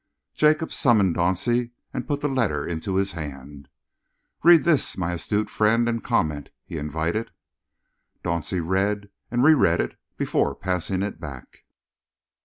Jacob 0.33 0.73
summoned 0.73 1.15
Dauncey 1.15 1.69
and 1.93 2.07
put 2.07 2.21
the 2.21 2.27
letter 2.27 2.65
into 2.65 2.95
his 2.95 3.11
hand. 3.11 3.69
"Read 4.41 4.63
this, 4.63 4.97
my 4.97 5.11
astute 5.13 5.47
friend, 5.47 5.87
and 5.87 6.03
comment," 6.03 6.49
he 6.65 6.79
invited. 6.79 7.29
Dauncey 8.23 8.67
read 8.67 9.11
and 9.29 9.43
reread 9.43 9.79
it 9.79 9.99
before 10.17 10.55
passing 10.55 11.03
it 11.03 11.19
back. 11.19 11.65